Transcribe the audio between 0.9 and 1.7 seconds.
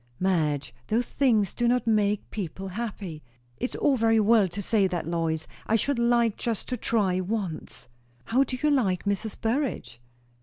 things do